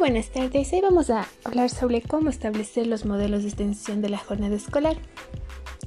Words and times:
buenas 0.00 0.30
tardes, 0.30 0.72
hoy 0.72 0.80
vamos 0.80 1.10
a 1.10 1.28
hablar 1.44 1.68
sobre 1.68 2.00
cómo 2.00 2.30
establecer 2.30 2.86
los 2.86 3.04
modelos 3.04 3.42
de 3.42 3.48
extensión 3.48 4.00
de 4.00 4.08
la 4.08 4.16
jornada 4.16 4.56
escolar. 4.56 4.96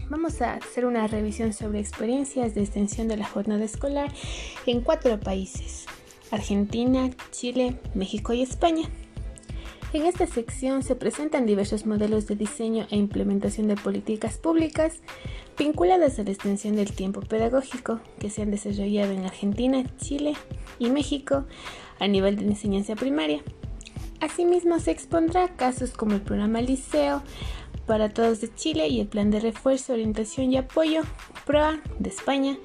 Vamos 0.08 0.40
a 0.44 0.54
hacer 0.54 0.86
una 0.86 1.08
revisión 1.08 1.52
sobre 1.52 1.80
experiencias 1.80 2.54
de 2.54 2.62
extensión 2.62 3.08
de 3.08 3.18
la 3.18 3.26
jornada 3.26 3.66
escolar 3.66 4.14
en 4.68 4.82
cuatro 4.82 5.20
países, 5.20 5.88
Argentina, 6.30 7.10
Chile, 7.32 7.80
México 7.96 8.34
y 8.34 8.44
España. 8.44 8.88
En 9.94 10.06
esta 10.06 10.28
sección 10.28 10.84
se 10.84 10.96
presentan 10.96 11.48
diversos 11.48 11.88
modelos 11.88 12.28
de 12.28 12.36
diseño 12.36 12.86
e 12.92 12.98
implementación 12.98 13.68
de 13.68 13.78
políticas 13.78 14.38
públicas 14.38 15.00
vinculadas 15.58 16.20
a 16.20 16.24
la 16.24 16.30
extensión 16.30 16.76
del 16.76 16.92
tiempo 16.92 17.22
pedagógico 17.22 18.00
que 18.20 18.30
se 18.30 18.44
han 18.44 18.52
desarrollado 18.52 19.12
en 19.12 19.26
Argentina, 19.26 19.84
Chile 19.98 20.36
y 20.78 20.92
México 20.92 21.46
a 21.98 22.08
nivel 22.08 22.36
de 22.36 22.46
enseñanza 22.46 22.96
primaria. 22.96 23.42
Asimismo, 24.24 24.80
se 24.80 24.92
expondrá 24.92 25.50
casos 25.50 25.92
como 25.92 26.14
el 26.14 26.22
programa 26.22 26.62
Liceo 26.62 27.22
para 27.86 28.08
Todos 28.08 28.40
de 28.40 28.56
Chile 28.56 28.88
y 28.88 29.02
el 29.02 29.08
Plan 29.08 29.32
de 29.32 29.42
Refuerzo, 29.42 29.92
Orientación 29.92 30.50
y 30.50 30.56
Apoyo 30.56 31.02
PROA 31.46 31.82
de 32.00 32.10
España, 32.10 32.56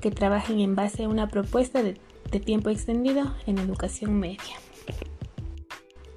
que 0.00 0.12
trabajan 0.12 0.60
en 0.60 0.76
base 0.76 1.02
a 1.02 1.08
una 1.08 1.26
propuesta 1.26 1.82
de, 1.82 1.96
de 2.30 2.38
tiempo 2.38 2.70
extendido 2.70 3.34
en 3.48 3.58
educación 3.58 4.16
media. 4.20 4.54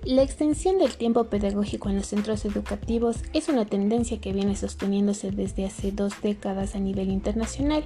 La 0.05 0.23
extensión 0.23 0.79
del 0.79 0.97
tiempo 0.97 1.25
pedagógico 1.25 1.87
en 1.87 1.97
los 1.97 2.07
centros 2.07 2.43
educativos 2.43 3.17
es 3.33 3.49
una 3.49 3.65
tendencia 3.65 4.19
que 4.19 4.33
viene 4.33 4.55
sosteniéndose 4.55 5.29
desde 5.29 5.63
hace 5.63 5.91
dos 5.91 6.13
décadas 6.23 6.73
a 6.73 6.79
nivel 6.79 7.11
internacional 7.11 7.83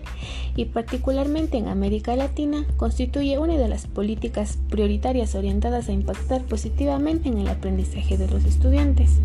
y 0.56 0.64
particularmente 0.64 1.58
en 1.58 1.68
América 1.68 2.16
Latina 2.16 2.66
constituye 2.78 3.38
una 3.38 3.58
de 3.58 3.68
las 3.68 3.88
políticas 3.88 4.58
prioritarias 4.70 5.36
orientadas 5.36 5.90
a 5.90 5.92
impactar 5.92 6.46
positivamente 6.46 7.28
en 7.28 7.38
el 7.38 7.50
aprendizaje 7.50 8.18
de 8.18 8.30
los 8.30 8.46
estudiantes, 8.46 9.20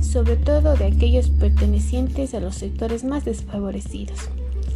sobre 0.00 0.36
todo 0.36 0.74
de 0.74 0.86
aquellos 0.86 1.28
pertenecientes 1.28 2.32
a 2.32 2.40
los 2.40 2.54
sectores 2.54 3.04
más 3.04 3.26
desfavorecidos. 3.26 4.30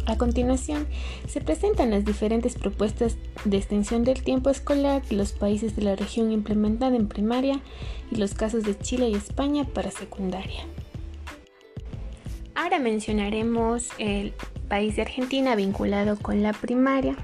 A 0.07 0.17
continuación, 0.17 0.87
se 1.27 1.41
presentan 1.41 1.91
las 1.91 2.05
diferentes 2.05 2.55
propuestas 2.55 3.17
de 3.43 3.57
extensión 3.57 4.05
del 4.05 4.23
tiempo 4.23 4.49
escolar 4.49 5.05
de 5.05 5.17
los 5.17 5.33
países 5.33 5.75
de 5.75 5.81
la 5.81 5.97
región 5.97 6.31
implementada 6.31 6.95
en 6.95 7.09
primaria 7.09 7.59
y 8.09 8.15
los 8.15 8.33
casos 8.33 8.63
de 8.63 8.79
Chile 8.79 9.09
y 9.09 9.15
España 9.15 9.65
para 9.65 9.91
secundaria. 9.91 10.63
Ahora 12.55 12.79
mencionaremos 12.79 13.89
el 13.97 14.33
país 14.69 14.95
de 14.95 15.01
Argentina 15.01 15.55
vinculado 15.55 16.17
con 16.17 16.41
la 16.41 16.53
primaria. 16.53 17.17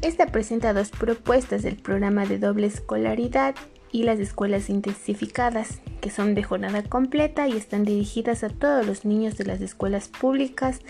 Esta 0.00 0.26
presenta 0.26 0.72
dos 0.72 0.88
propuestas 0.88 1.62
del 1.62 1.76
programa 1.76 2.24
de 2.24 2.38
doble 2.38 2.66
escolaridad 2.66 3.54
y 3.92 4.04
las 4.04 4.18
escuelas 4.20 4.70
intensificadas, 4.70 5.80
que 6.04 6.10
son 6.10 6.34
de 6.34 6.42
jornada 6.42 6.82
completa 6.82 7.48
y 7.48 7.52
están 7.52 7.82
dirigidas 7.82 8.44
a 8.44 8.50
todos 8.50 8.86
los 8.86 9.06
niños 9.06 9.38
de 9.38 9.46
las 9.46 9.62
escuelas 9.62 10.08
públicas 10.08 10.80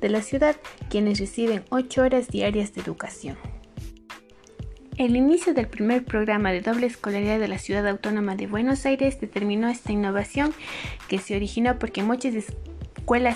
de 0.00 0.08
la 0.08 0.20
ciudad, 0.20 0.56
quienes 0.90 1.20
reciben 1.20 1.62
8 1.70 2.02
horas 2.02 2.26
diarias 2.26 2.74
de 2.74 2.80
educación. 2.80 3.36
El 4.98 5.14
inicio 5.14 5.54
del 5.54 5.68
primer 5.68 6.04
programa 6.04 6.50
de 6.50 6.60
doble 6.60 6.88
escolaridad 6.88 7.38
de 7.38 7.46
la 7.46 7.58
Ciudad 7.58 7.86
Autónoma 7.86 8.34
de 8.34 8.48
Buenos 8.48 8.84
Aires 8.84 9.20
determinó 9.20 9.68
esta 9.68 9.92
innovación 9.92 10.52
que 11.08 11.20
se 11.20 11.36
originó 11.36 11.78
porque 11.78 12.02
muchas 12.02 12.34
escuelas 12.34 12.73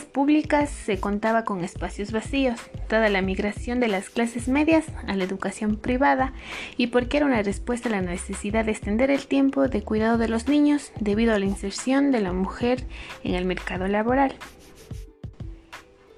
públicas 0.05 0.71
se 0.71 0.99
contaba 0.99 1.45
con 1.45 1.63
espacios 1.63 2.11
vacíos, 2.11 2.59
dada 2.89 3.11
la 3.11 3.21
migración 3.21 3.81
de 3.81 3.89
las 3.89 4.09
clases 4.09 4.49
medias 4.49 4.87
a 5.07 5.15
la 5.15 5.25
educación 5.25 5.77
privada 5.77 6.33
y 6.79 6.87
porque 6.87 7.19
era 7.19 7.27
una 7.27 7.43
respuesta 7.43 7.89
a 7.89 7.93
la 7.93 8.01
necesidad 8.01 8.65
de 8.65 8.73
extender 8.73 9.11
el 9.11 9.27
tiempo 9.27 9.69
de 9.69 9.83
cuidado 9.83 10.17
de 10.17 10.29
los 10.29 10.49
niños 10.49 10.91
debido 11.01 11.35
a 11.35 11.39
la 11.39 11.45
inserción 11.45 12.11
de 12.13 12.21
la 12.21 12.33
mujer 12.33 12.85
en 13.25 13.35
el 13.35 13.45
mercado 13.45 13.89
laboral. 13.89 14.35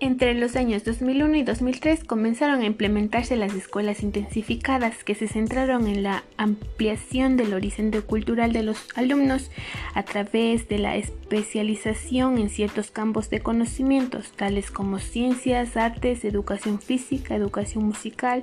Entre 0.02 0.32
los 0.32 0.56
años 0.56 0.82
2001 0.84 1.36
y 1.36 1.42
2003 1.42 2.04
comenzaron 2.04 2.62
a 2.62 2.64
implementarse 2.64 3.36
las 3.36 3.52
escuelas 3.52 4.02
intensificadas 4.02 5.04
que 5.04 5.14
se 5.14 5.28
centraron 5.28 5.86
en 5.86 6.02
la 6.02 6.24
ampliación 6.38 7.36
del 7.36 7.52
horizonte 7.52 8.00
cultural 8.00 8.54
de 8.54 8.62
los 8.62 8.88
alumnos 8.96 9.50
a 9.92 10.02
través 10.02 10.70
de 10.70 10.78
la 10.78 10.96
especialización 10.96 12.38
en 12.38 12.48
ciertos 12.48 12.90
campos 12.90 13.28
de 13.28 13.40
conocimientos, 13.40 14.32
tales 14.32 14.70
como 14.70 15.00
ciencias, 15.00 15.76
artes, 15.76 16.24
educación 16.24 16.80
física, 16.80 17.36
educación 17.36 17.84
musical, 17.84 18.42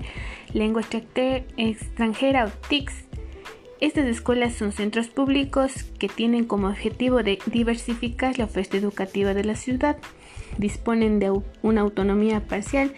lengua 0.53 0.83
extranjera 1.57 2.45
o 2.45 2.49
TICS. 2.69 3.06
Estas 3.79 4.05
escuelas 4.07 4.53
son 4.53 4.71
centros 4.71 5.07
públicos 5.07 5.83
que 5.99 6.07
tienen 6.07 6.45
como 6.45 6.67
objetivo 6.67 7.21
de 7.21 7.39
diversificar 7.45 8.37
la 8.37 8.45
oferta 8.45 8.77
educativa 8.77 9.33
de 9.33 9.43
la 9.43 9.55
ciudad 9.55 9.97
disponen 10.57 11.19
de 11.19 11.31
una 11.61 11.81
autonomía 11.81 12.41
parcial, 12.41 12.93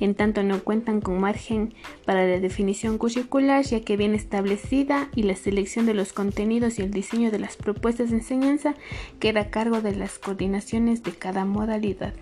en 0.00 0.14
tanto 0.14 0.42
no 0.42 0.62
cuentan 0.62 1.00
con 1.00 1.20
margen 1.20 1.74
para 2.04 2.26
la 2.26 2.40
definición 2.40 2.98
curricular, 2.98 3.64
ya 3.64 3.80
que 3.80 3.96
bien 3.96 4.14
establecida 4.14 5.08
y 5.14 5.22
la 5.24 5.36
selección 5.36 5.86
de 5.86 5.94
los 5.94 6.12
contenidos 6.12 6.78
y 6.78 6.82
el 6.82 6.90
diseño 6.90 7.30
de 7.30 7.38
las 7.38 7.56
propuestas 7.56 8.10
de 8.10 8.16
enseñanza 8.16 8.74
queda 9.20 9.42
a 9.42 9.50
cargo 9.50 9.80
de 9.80 9.94
las 9.94 10.18
coordinaciones 10.18 11.02
de 11.02 11.12
cada 11.12 11.44
modalidad. 11.44 12.14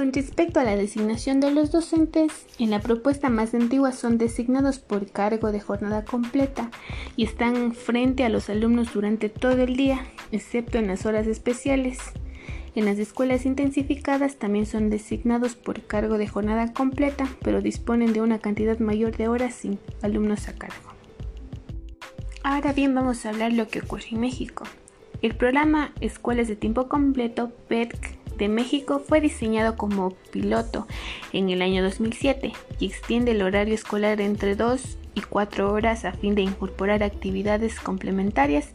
Con 0.00 0.14
respecto 0.14 0.58
a 0.58 0.64
la 0.64 0.76
designación 0.76 1.40
de 1.40 1.50
los 1.50 1.72
docentes, 1.72 2.46
en 2.58 2.70
la 2.70 2.80
propuesta 2.80 3.28
más 3.28 3.52
antigua 3.52 3.92
son 3.92 4.16
designados 4.16 4.78
por 4.78 5.10
cargo 5.10 5.52
de 5.52 5.60
jornada 5.60 6.06
completa 6.06 6.70
y 7.16 7.24
están 7.24 7.74
frente 7.74 8.24
a 8.24 8.30
los 8.30 8.48
alumnos 8.48 8.94
durante 8.94 9.28
todo 9.28 9.60
el 9.60 9.76
día, 9.76 10.06
excepto 10.32 10.78
en 10.78 10.86
las 10.86 11.04
horas 11.04 11.26
especiales. 11.26 11.98
En 12.74 12.86
las 12.86 12.98
escuelas 12.98 13.44
intensificadas 13.44 14.36
también 14.36 14.64
son 14.64 14.88
designados 14.88 15.54
por 15.54 15.82
cargo 15.82 16.16
de 16.16 16.28
jornada 16.28 16.72
completa, 16.72 17.28
pero 17.42 17.60
disponen 17.60 18.14
de 18.14 18.22
una 18.22 18.38
cantidad 18.38 18.78
mayor 18.78 19.18
de 19.18 19.28
horas 19.28 19.54
sin 19.54 19.78
alumnos 20.00 20.48
a 20.48 20.54
cargo. 20.54 20.94
Ahora 22.42 22.72
bien, 22.72 22.94
vamos 22.94 23.26
a 23.26 23.28
hablar 23.28 23.52
lo 23.52 23.68
que 23.68 23.80
ocurre 23.80 24.06
en 24.12 24.20
México. 24.20 24.64
El 25.20 25.36
programa 25.36 25.92
Escuelas 26.00 26.48
de 26.48 26.56
Tiempo 26.56 26.88
Completo, 26.88 27.52
PEDC, 27.68 28.19
de 28.40 28.48
México 28.48 29.02
fue 29.06 29.20
diseñado 29.20 29.76
como 29.76 30.10
piloto 30.32 30.88
en 31.32 31.50
el 31.50 31.60
año 31.60 31.84
2007 31.84 32.52
y 32.80 32.86
extiende 32.86 33.32
el 33.32 33.42
horario 33.42 33.74
escolar 33.74 34.20
entre 34.22 34.56
2 34.56 34.96
y 35.14 35.20
4 35.20 35.70
horas 35.70 36.06
a 36.06 36.12
fin 36.12 36.34
de 36.34 36.42
incorporar 36.42 37.02
actividades 37.02 37.78
complementarias 37.78 38.70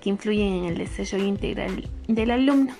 que 0.00 0.10
influyen 0.10 0.54
en 0.54 0.64
el 0.66 0.78
desarrollo 0.78 1.26
integral 1.26 1.90
del 2.06 2.30
alumno. 2.30 2.72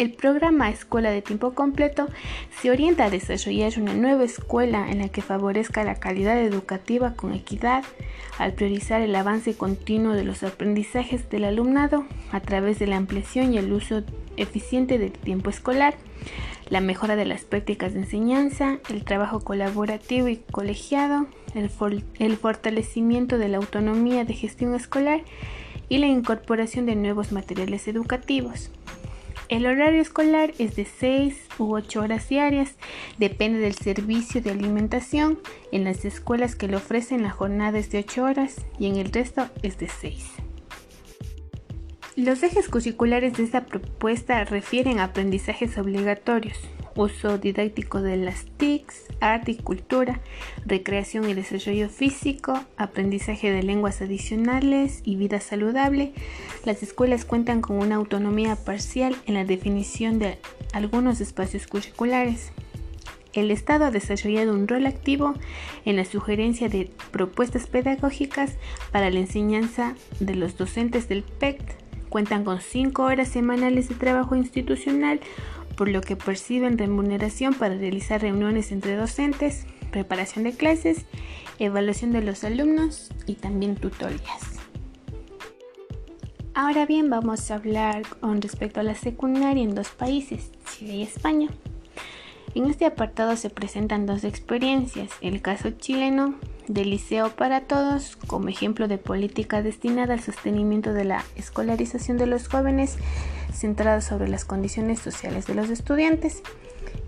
El 0.00 0.12
programa 0.12 0.70
Escuela 0.70 1.10
de 1.10 1.20
Tiempo 1.20 1.52
Completo 1.52 2.08
se 2.58 2.70
orienta 2.70 3.04
a 3.04 3.10
desarrollar 3.10 3.78
una 3.78 3.92
nueva 3.92 4.24
escuela 4.24 4.90
en 4.90 5.00
la 5.00 5.10
que 5.10 5.20
favorezca 5.20 5.84
la 5.84 5.96
calidad 5.96 6.40
educativa 6.40 7.12
con 7.12 7.34
equidad, 7.34 7.84
al 8.38 8.54
priorizar 8.54 9.02
el 9.02 9.14
avance 9.14 9.52
continuo 9.58 10.14
de 10.14 10.24
los 10.24 10.42
aprendizajes 10.42 11.28
del 11.28 11.44
alumnado 11.44 12.06
a 12.32 12.40
través 12.40 12.78
de 12.78 12.86
la 12.86 12.96
ampliación 12.96 13.52
y 13.52 13.58
el 13.58 13.70
uso 13.74 14.02
eficiente 14.38 14.96
del 14.96 15.12
tiempo 15.12 15.50
escolar, 15.50 15.96
la 16.70 16.80
mejora 16.80 17.14
de 17.14 17.26
las 17.26 17.42
prácticas 17.42 17.92
de 17.92 18.00
enseñanza, 18.00 18.78
el 18.88 19.04
trabajo 19.04 19.40
colaborativo 19.40 20.28
y 20.28 20.38
colegiado, 20.50 21.26
el, 21.54 21.70
el 22.18 22.36
fortalecimiento 22.38 23.36
de 23.36 23.48
la 23.48 23.58
autonomía 23.58 24.24
de 24.24 24.32
gestión 24.32 24.74
escolar 24.74 25.20
y 25.90 25.98
la 25.98 26.06
incorporación 26.06 26.86
de 26.86 26.96
nuevos 26.96 27.32
materiales 27.32 27.86
educativos. 27.86 28.70
El 29.50 29.66
horario 29.66 30.00
escolar 30.00 30.52
es 30.60 30.76
de 30.76 30.84
6 30.84 31.36
u 31.58 31.74
8 31.74 32.02
horas 32.02 32.28
diarias, 32.28 32.76
depende 33.18 33.58
del 33.58 33.74
servicio 33.74 34.40
de 34.40 34.52
alimentación. 34.52 35.40
En 35.72 35.82
las 35.82 36.04
escuelas 36.04 36.54
que 36.54 36.68
lo 36.68 36.76
ofrecen 36.76 37.24
la 37.24 37.30
jornada 37.30 37.76
es 37.76 37.90
de 37.90 37.98
8 37.98 38.22
horas 38.22 38.64
y 38.78 38.86
en 38.86 38.94
el 38.94 39.10
resto 39.10 39.48
es 39.64 39.76
de 39.76 39.88
6. 39.88 40.24
Los 42.14 42.44
ejes 42.44 42.68
curriculares 42.68 43.32
de 43.38 43.42
esta 43.42 43.66
propuesta 43.66 44.44
refieren 44.44 45.00
a 45.00 45.04
aprendizajes 45.04 45.76
obligatorios, 45.78 46.58
uso 46.94 47.38
didáctico 47.38 48.02
de 48.02 48.16
las 48.16 48.44
TICs, 48.56 49.06
arte 49.20 49.52
y 49.52 49.56
cultura, 49.56 50.20
recreación 50.66 51.28
y 51.28 51.34
desarrollo 51.34 51.88
físico, 51.88 52.58
aprendizaje 52.76 53.50
de 53.50 53.62
lenguas 53.62 54.02
adicionales 54.02 55.02
y 55.04 55.16
vida 55.16 55.40
saludable. 55.40 56.12
Las 56.64 56.82
escuelas 56.82 57.24
cuentan 57.24 57.60
con 57.60 57.78
una 57.78 57.96
autonomía 57.96 58.56
parcial 58.56 59.16
en 59.26 59.34
la 59.34 59.44
definición 59.44 60.18
de 60.18 60.38
algunos 60.72 61.20
espacios 61.20 61.66
curriculares. 61.66 62.52
El 63.32 63.52
Estado 63.52 63.84
ha 63.84 63.90
desarrollado 63.90 64.52
un 64.52 64.66
rol 64.66 64.86
activo 64.86 65.34
en 65.84 65.96
la 65.96 66.04
sugerencia 66.04 66.68
de 66.68 66.90
propuestas 67.12 67.68
pedagógicas 67.68 68.56
para 68.90 69.10
la 69.10 69.20
enseñanza 69.20 69.94
de 70.18 70.34
los 70.34 70.56
docentes 70.56 71.08
del 71.08 71.22
PECT. 71.22 71.70
Cuentan 72.08 72.44
con 72.44 72.60
cinco 72.60 73.04
horas 73.04 73.28
semanales 73.28 73.88
de 73.88 73.94
trabajo 73.94 74.34
institucional, 74.34 75.20
por 75.80 75.88
lo 75.88 76.02
que 76.02 76.14
perciben 76.14 76.76
remuneración 76.76 77.54
para 77.54 77.74
realizar 77.74 78.20
reuniones 78.20 78.70
entre 78.70 78.96
docentes, 78.96 79.64
preparación 79.90 80.44
de 80.44 80.52
clases, 80.52 81.06
evaluación 81.58 82.12
de 82.12 82.20
los 82.20 82.44
alumnos 82.44 83.08
y 83.24 83.36
también 83.36 83.76
tutorías. 83.76 84.60
Ahora 86.52 86.84
bien, 86.84 87.08
vamos 87.08 87.50
a 87.50 87.54
hablar 87.54 88.02
con 88.20 88.42
respecto 88.42 88.80
a 88.80 88.82
la 88.82 88.94
secundaria 88.94 89.64
en 89.64 89.74
dos 89.74 89.88
países, 89.88 90.50
Chile 90.70 90.96
y 90.96 91.02
España. 91.02 91.48
En 92.54 92.66
este 92.66 92.84
apartado 92.84 93.34
se 93.36 93.48
presentan 93.48 94.04
dos 94.04 94.24
experiencias, 94.24 95.10
el 95.22 95.40
caso 95.40 95.70
chileno 95.70 96.34
del 96.68 96.90
Liceo 96.90 97.30
para 97.30 97.62
Todos 97.62 98.16
como 98.26 98.50
ejemplo 98.50 98.86
de 98.86 98.98
política 98.98 99.62
destinada 99.62 100.12
al 100.12 100.20
sostenimiento 100.20 100.92
de 100.92 101.04
la 101.04 101.24
escolarización 101.36 102.18
de 102.18 102.26
los 102.26 102.48
jóvenes 102.48 102.98
centrado 103.52 104.00
sobre 104.00 104.28
las 104.28 104.44
condiciones 104.44 104.98
sociales 105.00 105.46
de 105.46 105.54
los 105.54 105.70
estudiantes 105.70 106.42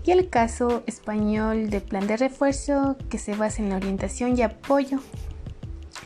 y 0.05 0.11
el 0.11 0.29
caso 0.29 0.83
español 0.85 1.69
de 1.69 1.81
plan 1.81 2.07
de 2.07 2.17
refuerzo 2.17 2.97
que 3.09 3.17
se 3.17 3.35
basa 3.35 3.61
en 3.61 3.69
la 3.69 3.77
orientación 3.77 4.37
y 4.37 4.41
apoyo 4.41 4.99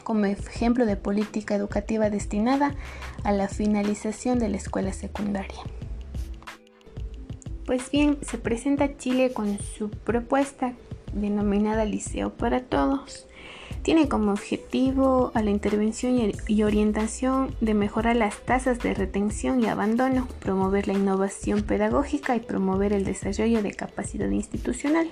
como 0.03 0.25
ejemplo 0.25 0.85
de 0.85 0.95
política 0.95 1.55
educativa 1.55 2.09
destinada 2.09 2.75
a 3.23 3.33
la 3.33 3.49
finalización 3.49 4.39
de 4.39 4.47
la 4.47 4.57
escuela 4.57 4.93
secundaria. 4.93 5.59
Pues 7.65 7.91
bien, 7.91 8.17
se 8.21 8.37
presenta 8.37 8.95
Chile 8.95 9.33
con 9.33 9.59
su 9.59 9.89
propuesta 9.89 10.73
denominada 11.13 11.83
Liceo 11.83 12.37
para 12.37 12.63
Todos. 12.63 13.27
Tiene 13.87 14.09
como 14.09 14.33
objetivo 14.33 15.31
a 15.33 15.41
la 15.41 15.49
intervención 15.49 16.33
y 16.45 16.63
orientación 16.63 17.55
de 17.61 17.73
mejorar 17.73 18.17
las 18.17 18.35
tasas 18.41 18.79
de 18.79 18.93
retención 18.93 19.63
y 19.63 19.67
abandono, 19.67 20.27
promover 20.41 20.89
la 20.89 20.93
innovación 20.93 21.61
pedagógica 21.61 22.35
y 22.35 22.41
promover 22.41 22.91
el 22.91 23.05
desarrollo 23.05 23.63
de 23.63 23.71
capacidad 23.71 24.29
institucional. 24.29 25.07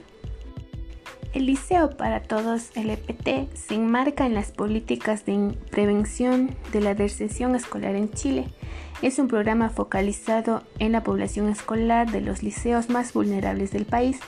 El 1.32 1.46
Liceo 1.46 1.92
para 1.92 2.24
Todos, 2.24 2.72
LPT, 2.76 3.56
se 3.56 3.76
enmarca 3.76 4.26
en 4.26 4.34
las 4.34 4.52
políticas 4.52 5.26
de 5.26 5.56
prevención 5.72 6.54
de 6.74 6.82
la 6.82 6.96
deserción 6.96 7.56
escolar 7.56 7.96
en 7.96 8.12
Chile. 8.12 8.48
Es 9.02 9.20
un 9.20 9.30
programa 9.30 9.70
focalizado 9.70 10.64
en 10.80 10.92
la 10.92 11.02
población 11.02 11.48
escolar 11.48 12.12
de 12.12 12.20
los 12.20 12.44
liceos 12.44 12.90
más 12.90 13.14
vulnerables 13.14 13.72
del 13.72 13.86
país, 13.86 14.20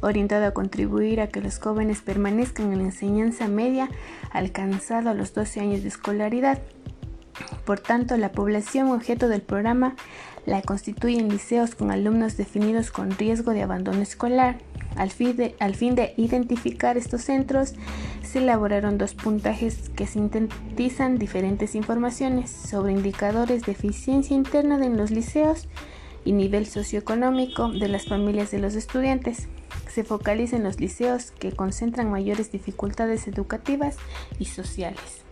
orientado 0.00 0.46
a 0.46 0.52
contribuir 0.52 1.20
a 1.20 1.28
que 1.28 1.40
los 1.40 1.58
jóvenes 1.58 2.00
permanezcan 2.00 2.72
en 2.72 2.78
la 2.78 2.84
enseñanza 2.84 3.48
media 3.48 3.88
alcanzado 4.30 5.10
a 5.10 5.14
los 5.14 5.34
12 5.34 5.60
años 5.60 5.82
de 5.82 5.88
escolaridad. 5.88 6.58
Por 7.64 7.80
tanto, 7.80 8.16
la 8.16 8.32
población 8.32 8.88
objeto 8.88 9.28
del 9.28 9.42
programa 9.42 9.94
la 10.46 10.62
constituyen 10.62 11.28
liceos 11.28 11.74
con 11.74 11.90
alumnos 11.90 12.36
definidos 12.36 12.90
con 12.90 13.10
riesgo 13.12 13.52
de 13.52 13.62
abandono 13.62 14.02
escolar, 14.02 14.56
al 14.96 15.10
fin, 15.10 15.36
de, 15.36 16.14
identificar 16.16 16.96
estos 16.96 17.22
centros, 17.22 17.74
se 18.22 18.38
elaboraron 18.38 18.98
dos 18.98 19.14
puntajes 19.14 19.88
que 19.90 20.06
sintetizan 20.06 21.18
diferentes 21.18 21.74
informaciones 21.74 22.50
sobre 22.50 22.92
indicadores 22.92 23.62
de 23.62 23.72
eficiencia 23.72 24.36
interna 24.36 24.84
en 24.84 24.96
los 24.96 25.10
liceos 25.10 25.68
y 26.24 26.32
nivel 26.32 26.66
socioeconómico 26.66 27.70
de 27.70 27.88
las 27.88 28.06
familias 28.06 28.50
de 28.50 28.58
los 28.58 28.74
estudiantes. 28.74 29.48
Se 29.92 30.04
focaliza 30.04 30.56
en 30.56 30.62
los 30.62 30.78
liceos 30.80 31.32
que 31.32 31.52
concentran 31.52 32.10
mayores 32.10 32.52
dificultades 32.52 33.26
educativas 33.26 33.96
y 34.38 34.44
sociales. 34.46 35.22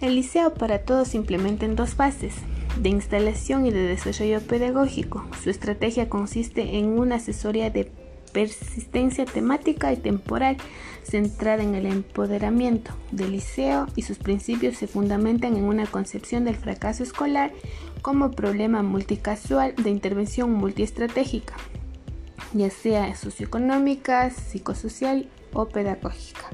El 0.00 0.14
liceo 0.14 0.54
para 0.54 0.84
todos 0.84 1.14
implementa 1.14 1.66
en 1.66 1.76
dos 1.76 1.94
fases, 1.94 2.34
de 2.80 2.88
instalación 2.88 3.66
y 3.66 3.70
de 3.70 3.82
desarrollo 3.82 4.40
pedagógico. 4.40 5.26
Su 5.42 5.50
estrategia 5.50 6.08
consiste 6.08 6.78
en 6.78 6.98
una 6.98 7.16
asesoría 7.16 7.70
de 7.70 7.90
persistencia 8.32 9.24
temática 9.24 9.92
y 9.92 9.96
temporal 9.96 10.56
centrada 11.02 11.62
en 11.62 11.74
el 11.74 11.86
empoderamiento 11.86 12.92
del 13.10 13.32
liceo 13.32 13.86
y 13.96 14.02
sus 14.02 14.18
principios 14.18 14.76
se 14.76 14.86
fundamentan 14.86 15.56
en 15.56 15.64
una 15.64 15.86
concepción 15.86 16.44
del 16.44 16.56
fracaso 16.56 17.02
escolar 17.02 17.52
como 18.02 18.30
problema 18.30 18.82
multicasual 18.82 19.74
de 19.74 19.90
intervención 19.90 20.52
multiestratégica, 20.52 21.54
ya 22.52 22.70
sea 22.70 23.14
socioeconómica, 23.14 24.30
psicosocial 24.30 25.28
o 25.52 25.68
pedagógica, 25.68 26.48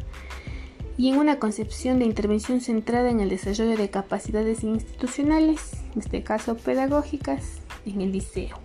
y 0.96 1.10
en 1.10 1.18
una 1.18 1.38
concepción 1.38 1.98
de 1.98 2.04
intervención 2.04 2.60
centrada 2.60 3.10
en 3.10 3.20
el 3.20 3.28
desarrollo 3.28 3.76
de 3.76 3.90
capacidades 3.90 4.62
institucionales, 4.62 5.72
en 5.94 6.00
este 6.00 6.22
caso 6.22 6.56
pedagógicas, 6.56 7.60
en 7.86 8.00
el 8.00 8.12
liceo. 8.12 8.58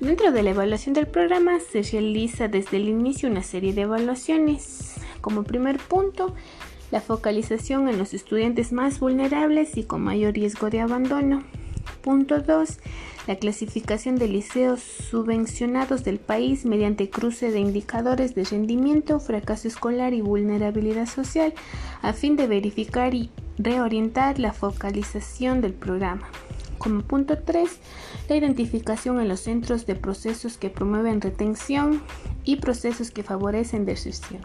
Dentro 0.00 0.32
de 0.32 0.42
la 0.42 0.50
evaluación 0.50 0.92
del 0.92 1.06
programa 1.06 1.58
se 1.60 1.82
realiza 1.82 2.48
desde 2.48 2.76
el 2.78 2.88
inicio 2.88 3.28
una 3.28 3.42
serie 3.42 3.72
de 3.72 3.82
evaluaciones. 3.82 4.94
Como 5.20 5.44
primer 5.44 5.78
punto, 5.78 6.34
la 6.90 7.00
focalización 7.00 7.88
en 7.88 7.96
los 7.96 8.12
estudiantes 8.12 8.72
más 8.72 9.00
vulnerables 9.00 9.76
y 9.76 9.84
con 9.84 10.02
mayor 10.02 10.34
riesgo 10.34 10.68
de 10.68 10.80
abandono. 10.80 11.42
Punto 12.04 12.40
2. 12.40 12.80
La 13.26 13.36
clasificación 13.36 14.16
de 14.16 14.28
liceos 14.28 14.80
subvencionados 14.80 16.04
del 16.04 16.18
país 16.18 16.66
mediante 16.66 17.08
cruce 17.08 17.50
de 17.50 17.60
indicadores 17.60 18.34
de 18.34 18.44
rendimiento, 18.44 19.18
fracaso 19.20 19.68
escolar 19.68 20.12
y 20.12 20.20
vulnerabilidad 20.20 21.06
social 21.06 21.54
a 22.02 22.12
fin 22.12 22.36
de 22.36 22.46
verificar 22.46 23.14
y 23.14 23.30
reorientar 23.56 24.38
la 24.38 24.52
focalización 24.52 25.62
del 25.62 25.72
programa. 25.72 26.28
Como 26.76 27.00
punto 27.00 27.38
3, 27.38 27.70
la 28.28 28.36
identificación 28.36 29.18
en 29.18 29.28
los 29.28 29.40
centros 29.40 29.86
de 29.86 29.94
procesos 29.94 30.58
que 30.58 30.68
promueven 30.68 31.22
retención 31.22 32.02
y 32.44 32.56
procesos 32.56 33.10
que 33.12 33.22
favorecen 33.22 33.86
deserción. 33.86 34.42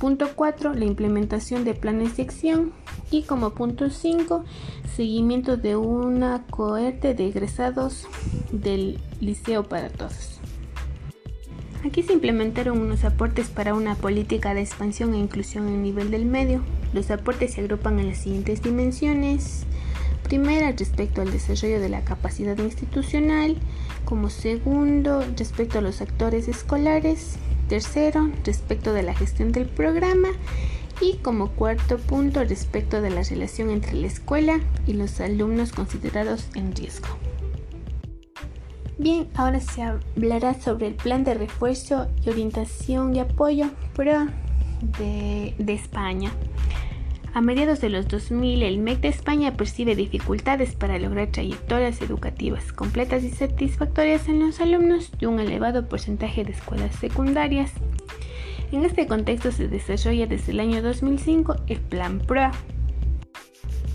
Punto 0.00 0.30
4, 0.34 0.74
la 0.74 0.86
implementación 0.86 1.62
de 1.64 1.74
planes 1.74 2.16
de 2.16 2.24
acción. 2.24 2.72
Y 3.10 3.22
como 3.22 3.50
punto 3.50 3.90
5, 3.90 4.44
seguimiento 4.96 5.56
de 5.56 5.76
una 5.76 6.44
cohorte 6.50 7.14
de 7.14 7.28
egresados 7.28 8.06
del 8.50 8.98
Liceo 9.20 9.64
para 9.64 9.90
Todos. 9.90 10.40
Aquí 11.84 12.02
se 12.02 12.14
implementaron 12.14 12.80
unos 12.80 13.04
aportes 13.04 13.48
para 13.48 13.74
una 13.74 13.94
política 13.94 14.54
de 14.54 14.62
expansión 14.62 15.12
e 15.12 15.18
inclusión 15.18 15.68
en 15.68 15.82
nivel 15.82 16.10
del 16.10 16.24
medio. 16.24 16.62
Los 16.94 17.10
aportes 17.10 17.52
se 17.52 17.60
agrupan 17.60 17.98
en 17.98 18.08
las 18.08 18.18
siguientes 18.18 18.62
dimensiones. 18.62 19.64
Primera, 20.22 20.72
respecto 20.72 21.20
al 21.20 21.30
desarrollo 21.30 21.80
de 21.80 21.90
la 21.90 22.02
capacidad 22.02 22.56
institucional. 22.56 23.58
Como 24.06 24.30
segundo, 24.30 25.22
respecto 25.36 25.78
a 25.78 25.82
los 25.82 26.00
actores 26.00 26.48
escolares. 26.48 27.36
Tercero, 27.68 28.30
respecto 28.44 28.94
de 28.94 29.02
la 29.02 29.14
gestión 29.14 29.52
del 29.52 29.66
programa. 29.66 30.28
Y 31.00 31.16
como 31.18 31.50
cuarto 31.50 31.98
punto, 31.98 32.44
respecto 32.44 33.00
de 33.00 33.10
la 33.10 33.22
relación 33.22 33.70
entre 33.70 33.94
la 33.94 34.06
escuela 34.06 34.60
y 34.86 34.92
los 34.94 35.20
alumnos 35.20 35.72
considerados 35.72 36.48
en 36.54 36.74
riesgo. 36.74 37.08
Bien, 38.96 39.28
ahora 39.34 39.60
se 39.60 39.82
hablará 39.82 40.54
sobre 40.54 40.86
el 40.86 40.94
plan 40.94 41.24
de 41.24 41.34
refuerzo 41.34 42.08
y 42.24 42.30
orientación 42.30 43.14
y 43.14 43.18
apoyo 43.18 43.66
pro 43.94 44.28
de, 44.98 45.54
de 45.58 45.72
España. 45.72 46.30
A 47.34 47.40
mediados 47.40 47.80
de 47.80 47.88
los 47.88 48.06
2000, 48.06 48.62
el 48.62 48.78
MEC 48.78 49.00
de 49.00 49.08
España 49.08 49.56
percibe 49.56 49.96
dificultades 49.96 50.76
para 50.76 51.00
lograr 51.00 51.32
trayectorias 51.32 52.00
educativas 52.00 52.72
completas 52.72 53.24
y 53.24 53.30
satisfactorias 53.30 54.28
en 54.28 54.38
los 54.38 54.60
alumnos 54.60 55.10
de 55.18 55.26
un 55.26 55.40
elevado 55.40 55.88
porcentaje 55.88 56.44
de 56.44 56.52
escuelas 56.52 56.94
secundarias. 56.94 57.72
En 58.74 58.84
este 58.84 59.06
contexto 59.06 59.52
se 59.52 59.68
desarrolla 59.68 60.26
desde 60.26 60.50
el 60.50 60.58
año 60.58 60.82
2005 60.82 61.54
el 61.68 61.78
Plan 61.78 62.18
PROA, 62.18 62.50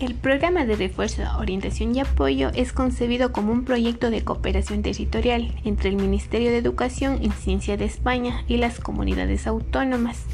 el 0.00 0.14
programa 0.14 0.64
de 0.64 0.76
refuerzo, 0.76 1.22
orientación 1.38 1.94
y 1.94 2.00
apoyo 2.00 2.48
es 2.54 2.72
concebido 2.72 3.30
como 3.32 3.52
un 3.52 3.66
proyecto 3.66 4.08
de 4.08 4.24
cooperación 4.24 4.80
territorial 4.80 5.54
entre 5.64 5.90
el 5.90 5.96
Ministerio 5.96 6.50
de 6.50 6.56
Educación 6.56 7.22
y 7.22 7.28
Ciencia 7.28 7.76
de 7.76 7.84
España 7.84 8.42
y 8.48 8.56
las 8.56 8.80
comunidades 8.80 9.46
autónomas. 9.46 10.24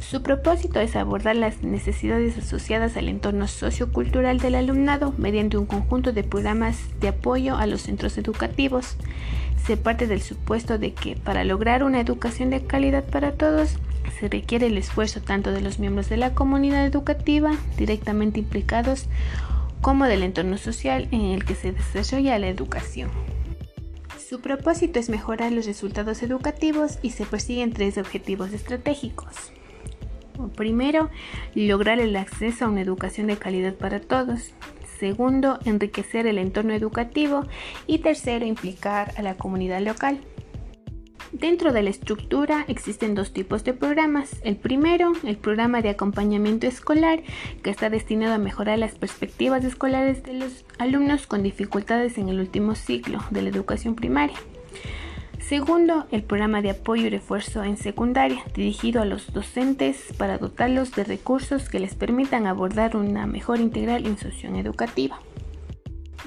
Su 0.00 0.22
propósito 0.22 0.80
es 0.80 0.96
abordar 0.96 1.36
las 1.36 1.62
necesidades 1.62 2.38
asociadas 2.38 2.96
al 2.96 3.10
entorno 3.10 3.48
sociocultural 3.48 4.38
del 4.38 4.54
alumnado 4.54 5.12
mediante 5.18 5.58
un 5.58 5.66
conjunto 5.66 6.12
de 6.12 6.24
programas 6.24 6.78
de 7.00 7.08
apoyo 7.08 7.58
a 7.58 7.66
los 7.66 7.82
centros 7.82 8.16
educativos. 8.16 8.96
Se 9.66 9.76
parte 9.76 10.06
del 10.06 10.22
supuesto 10.22 10.78
de 10.78 10.94
que 10.94 11.16
para 11.16 11.44
lograr 11.44 11.84
una 11.84 12.00
educación 12.00 12.48
de 12.48 12.62
calidad 12.62 13.04
para 13.04 13.32
todos, 13.32 13.76
se 14.18 14.28
requiere 14.28 14.66
el 14.66 14.78
esfuerzo 14.78 15.20
tanto 15.20 15.52
de 15.52 15.60
los 15.60 15.78
miembros 15.78 16.08
de 16.08 16.16
la 16.16 16.34
comunidad 16.34 16.86
educativa 16.86 17.52
directamente 17.76 18.40
implicados 18.40 19.06
como 19.80 20.04
del 20.06 20.22
entorno 20.22 20.58
social 20.58 21.08
en 21.10 21.22
el 21.22 21.44
que 21.44 21.54
se 21.54 21.72
desarrolla 21.72 22.38
la 22.38 22.48
educación. 22.48 23.10
Su 24.18 24.40
propósito 24.40 25.00
es 25.00 25.08
mejorar 25.08 25.50
los 25.52 25.66
resultados 25.66 26.22
educativos 26.22 26.98
y 27.02 27.10
se 27.10 27.26
persiguen 27.26 27.72
tres 27.72 27.98
objetivos 27.98 28.52
estratégicos. 28.52 29.52
Primero, 30.56 31.10
lograr 31.54 31.98
el 31.98 32.16
acceso 32.16 32.64
a 32.64 32.68
una 32.68 32.80
educación 32.80 33.26
de 33.26 33.36
calidad 33.36 33.74
para 33.74 34.00
todos. 34.00 34.52
Segundo, 34.98 35.58
enriquecer 35.64 36.26
el 36.26 36.38
entorno 36.38 36.74
educativo. 36.74 37.46
Y 37.86 37.98
tercero, 37.98 38.46
implicar 38.46 39.12
a 39.16 39.22
la 39.22 39.36
comunidad 39.36 39.80
local. 39.80 40.20
Dentro 41.32 41.72
de 41.72 41.82
la 41.82 41.90
estructura 41.90 42.64
existen 42.66 43.14
dos 43.14 43.32
tipos 43.32 43.62
de 43.62 43.72
programas. 43.72 44.40
El 44.42 44.56
primero, 44.56 45.12
el 45.22 45.36
programa 45.36 45.80
de 45.80 45.90
acompañamiento 45.90 46.66
escolar, 46.66 47.22
que 47.62 47.70
está 47.70 47.88
destinado 47.88 48.34
a 48.34 48.38
mejorar 48.38 48.80
las 48.80 48.96
perspectivas 48.96 49.64
escolares 49.64 50.24
de 50.24 50.34
los 50.34 50.64
alumnos 50.78 51.28
con 51.28 51.44
dificultades 51.44 52.18
en 52.18 52.28
el 52.28 52.40
último 52.40 52.74
ciclo 52.74 53.20
de 53.30 53.42
la 53.42 53.48
educación 53.48 53.94
primaria. 53.94 54.36
Segundo, 55.38 56.06
el 56.10 56.22
programa 56.22 56.62
de 56.62 56.70
apoyo 56.70 57.06
y 57.06 57.10
refuerzo 57.10 57.62
en 57.62 57.76
secundaria, 57.76 58.44
dirigido 58.54 59.00
a 59.00 59.04
los 59.04 59.32
docentes 59.32 60.12
para 60.18 60.38
dotarlos 60.38 60.92
de 60.92 61.04
recursos 61.04 61.68
que 61.68 61.80
les 61.80 61.94
permitan 61.94 62.46
abordar 62.46 62.96
una 62.96 63.26
mejor 63.26 63.60
integral 63.60 64.06
inclusión 64.06 64.56
educativa. 64.56 65.20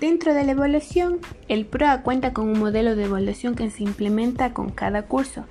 Dentro 0.03 0.33
de 0.33 0.43
la 0.43 0.51
evaluación, 0.51 1.19
el 1.47 1.65
PROA 1.65 2.01
cuenta 2.01 2.33
con 2.33 2.49
un 2.49 2.59
modelo 2.59 2.97
de 2.97 3.05
evaluación 3.05 3.55
que 3.55 3.69
se 3.71 3.83
implementa 3.83 4.51
con 4.51 4.69
cada 4.69 5.03
curso. 5.03 5.45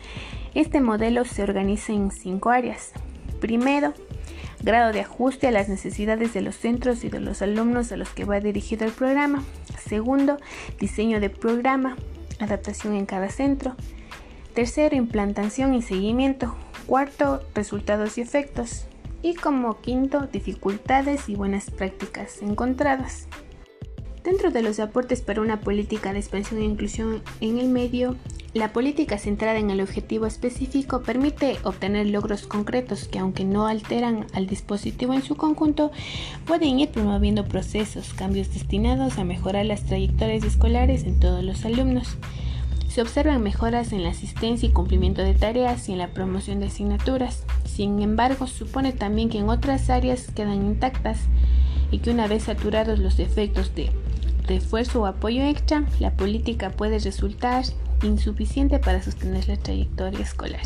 Este 0.53 0.83
modelo 0.83 1.25
se 1.25 1.43
organiza 1.43 1.95
en 1.95 2.11
cinco 2.11 2.51
áreas. 2.51 2.93
Primero, 3.41 3.95
grado 4.63 4.93
de 4.93 5.01
ajuste 5.01 5.49
a 5.49 5.53
las 5.53 5.71
necesidades 5.71 6.35
de 6.35 6.43
los 6.43 6.55
centros 6.55 7.03
y 7.03 7.09
de 7.09 7.19
los 7.19 7.41
alumnos 7.41 7.93
a 7.93 7.97
los 7.97 8.11
que 8.11 8.27
va 8.27 8.41
dirigido 8.41 8.85
el 8.85 8.93
programa. 8.93 9.43
Segundo, 9.83 10.37
diseño 10.79 11.19
de 11.19 11.31
programa, 11.31 11.97
adaptación 12.39 12.95
en 12.95 13.07
cada 13.07 13.31
centro. 13.31 13.75
Tercero, 14.53 14.95
implantación 14.95 15.73
y 15.73 15.81
seguimiento. 15.81 16.55
Cuarto, 16.87 17.41
resultados 17.55 18.19
y 18.19 18.21
efectos. 18.21 18.85
Y 19.23 19.35
como 19.35 19.81
quinto, 19.81 20.29
dificultades 20.31 21.31
y 21.31 21.37
buenas 21.37 21.71
prácticas 21.71 22.43
encontradas. 22.43 23.29
Dentro 24.25 24.53
de 24.53 24.63
los 24.63 24.79
aportes 24.79 25.21
para 25.21 25.41
una 25.41 25.61
política 25.61 26.13
de 26.13 26.21
expansión 26.21 26.61
e 26.61 26.65
inclusión 26.65 27.23
en 27.41 27.59
el 27.59 27.69
medio, 27.69 28.15
la 28.55 28.73
política 28.73 29.19
centrada 29.19 29.59
en 29.59 29.71
el 29.71 29.81
objetivo 29.81 30.27
específico 30.27 31.03
permite 31.03 31.57
obtener 31.65 32.07
logros 32.07 32.47
concretos 32.47 33.09
que 33.09 33.19
aunque 33.19 33.45
no 33.45 33.67
alteran 33.67 34.27
al 34.33 34.47
dispositivo 34.47 35.13
en 35.13 35.23
su 35.23 35.35
conjunto, 35.35 35.91
pueden 36.47 36.79
ir 36.79 36.91
promoviendo 36.91 37.47
procesos, 37.47 38.13
cambios 38.15 38.55
destinados 38.55 39.19
a 39.19 39.25
mejorar 39.25 39.67
las 39.67 39.87
trayectorias 39.87 40.45
escolares 40.45 41.03
en 41.03 41.19
todos 41.19 41.43
los 41.43 41.65
alumnos. 41.65 42.17
Se 42.87 43.03
observan 43.03 43.43
mejoras 43.43 43.93
en 43.93 44.05
la 44.05 44.11
asistencia 44.11 44.69
y 44.69 44.73
cumplimiento 44.73 45.23
de 45.23 45.35
tareas 45.35 45.89
y 45.89 45.93
en 45.93 45.99
la 45.99 46.13
promoción 46.13 46.61
de 46.61 46.67
asignaturas. 46.67 47.43
Sin 47.65 48.01
embargo, 48.01 48.47
supone 48.47 48.93
también 48.93 49.31
que 49.31 49.39
en 49.39 49.49
otras 49.49 49.91
áreas 49.91 50.31
quedan 50.33 50.65
intactas 50.65 51.19
y 51.91 51.99
que 51.99 52.11
una 52.11 52.27
vez 52.27 52.45
saturados 52.45 52.99
los 52.99 53.19
efectos 53.19 53.75
de 53.75 53.91
refuerzo 54.53 55.03
o 55.03 55.07
apoyo 55.07 55.43
extra, 55.43 55.85
la 55.99 56.13
política 56.13 56.71
puede 56.71 56.99
resultar 56.99 57.65
insuficiente 58.03 58.79
para 58.79 59.03
sostener 59.03 59.49
la 59.49 59.57
trayectoria 59.57 60.21
escolar. 60.21 60.63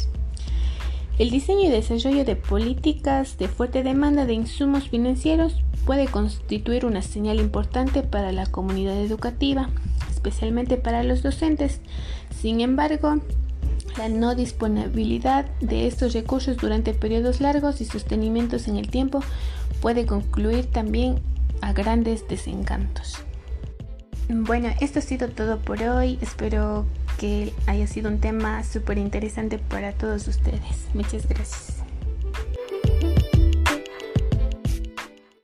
El 1.18 1.30
diseño 1.30 1.62
y 1.62 1.68
desarrollo 1.68 2.24
de 2.24 2.36
políticas 2.36 3.38
de 3.38 3.48
fuerte 3.48 3.82
demanda 3.82 4.26
de 4.26 4.34
insumos 4.34 4.88
financieros 4.88 5.62
puede 5.86 6.08
constituir 6.08 6.84
una 6.84 7.00
señal 7.00 7.40
importante 7.40 8.02
para 8.02 8.32
la 8.32 8.46
comunidad 8.46 8.96
educativa, 8.96 9.70
especialmente 10.10 10.76
para 10.76 11.04
los 11.04 11.22
docentes. 11.22 11.80
Sin 12.30 12.60
embargo, 12.60 13.20
la 13.96 14.08
no 14.10 14.34
disponibilidad 14.34 15.46
de 15.60 15.86
estos 15.86 16.12
recursos 16.12 16.58
durante 16.58 16.92
periodos 16.92 17.40
largos 17.40 17.80
y 17.80 17.86
sostenimientos 17.86 18.68
en 18.68 18.76
el 18.76 18.90
tiempo 18.90 19.20
puede 19.80 20.04
concluir 20.04 20.66
también 20.66 21.20
a 21.62 21.72
grandes 21.72 22.28
desencantos. 22.28 23.20
Bueno, 24.28 24.70
esto 24.80 24.98
ha 24.98 25.02
sido 25.02 25.28
todo 25.28 25.58
por 25.58 25.82
hoy. 25.82 26.18
Espero 26.20 26.84
que 27.18 27.52
haya 27.66 27.86
sido 27.86 28.10
un 28.10 28.18
tema 28.18 28.64
súper 28.64 28.98
interesante 28.98 29.58
para 29.58 29.92
todos 29.92 30.26
ustedes. 30.28 30.86
Muchas 30.94 31.28
gracias. 31.28 31.85